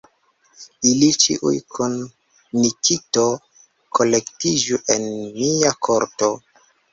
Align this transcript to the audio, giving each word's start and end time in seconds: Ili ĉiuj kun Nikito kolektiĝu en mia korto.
Ili 0.91 1.09
ĉiuj 1.23 1.51
kun 1.75 1.97
Nikito 2.61 3.25
kolektiĝu 3.99 4.81
en 4.97 5.07
mia 5.37 5.77
korto. 5.91 6.33